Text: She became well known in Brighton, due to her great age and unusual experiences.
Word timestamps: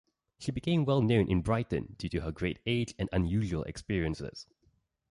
She 0.39 0.51
became 0.51 0.83
well 0.83 1.03
known 1.03 1.29
in 1.29 1.43
Brighton, 1.43 1.93
due 1.99 2.09
to 2.09 2.21
her 2.21 2.31
great 2.31 2.57
age 2.65 2.95
and 2.97 3.07
unusual 3.13 3.61
experiences. 3.65 4.47